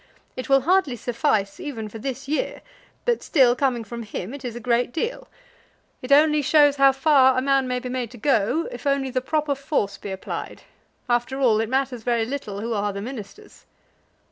It 0.35 0.49
will 0.49 0.61
hardly 0.61 0.95
suffice 0.95 1.59
even 1.59 1.87
for 1.87 1.99
this 1.99 2.27
year; 2.27 2.63
but 3.05 3.21
still 3.21 3.55
coming 3.55 3.83
from 3.83 4.01
him, 4.01 4.33
it 4.33 4.43
is 4.43 4.55
a 4.55 4.59
great 4.59 4.91
deal. 4.91 5.27
It 6.01 6.11
only 6.11 6.41
shows 6.41 6.77
how 6.77 6.91
far 6.91 7.37
a 7.37 7.41
man 7.43 7.67
may 7.67 7.77
be 7.77 7.87
made 7.89 8.09
to 8.09 8.17
go, 8.17 8.67
if 8.71 8.87
only 8.87 9.11
the 9.11 9.21
proper 9.21 9.53
force 9.53 9.99
be 9.99 10.09
applied. 10.09 10.63
After 11.07 11.39
all, 11.39 11.61
it 11.61 11.69
matters 11.69 12.01
very 12.01 12.25
little 12.25 12.61
who 12.61 12.73
are 12.73 12.91
the 12.91 12.99
Ministers." 12.99 13.67